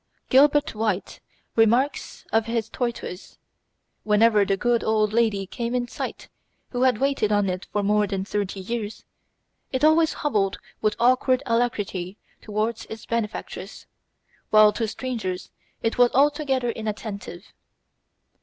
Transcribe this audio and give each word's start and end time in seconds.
Gilbert 0.29 0.73
White 0.73 1.19
remarks 1.55 2.25
of 2.33 2.47
his 2.47 2.69
tortoise: 2.69 3.37
"Whenever 4.03 4.43
the 4.43 4.57
good 4.57 4.83
old 4.83 5.13
lady 5.13 5.45
came 5.45 5.75
in 5.75 5.87
sight 5.87 6.27
who 6.71 6.81
had 6.81 6.97
waited 6.97 7.31
on 7.31 7.47
it 7.47 7.67
for 7.71 7.83
more 7.83 8.07
than 8.07 8.25
thirty 8.25 8.59
years, 8.59 9.05
it 9.71 9.83
always 9.83 10.13
hobbled 10.13 10.57
with 10.81 10.95
awkward 10.99 11.43
alacrity 11.45 12.17
towards 12.41 12.85
its 12.85 13.05
benefactress, 13.05 13.85
while 14.49 14.73
to 14.73 14.87
strangers 14.87 15.51
it 15.83 15.99
was 15.99 16.09
altogether 16.15 16.71
inattentive." 16.71 17.53